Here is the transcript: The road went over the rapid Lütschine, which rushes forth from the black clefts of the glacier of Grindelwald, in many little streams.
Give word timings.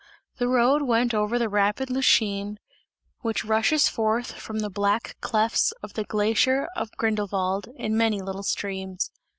The 0.39 0.47
road 0.47 0.81
went 0.81 1.13
over 1.13 1.37
the 1.37 1.47
rapid 1.47 1.89
Lütschine, 1.89 2.55
which 3.19 3.45
rushes 3.45 3.87
forth 3.87 4.33
from 4.33 4.61
the 4.61 4.69
black 4.71 5.15
clefts 5.21 5.73
of 5.83 5.93
the 5.93 6.05
glacier 6.05 6.67
of 6.75 6.89
Grindelwald, 6.97 7.67
in 7.75 7.95
many 7.95 8.19
little 8.19 8.41
streams. 8.41 9.11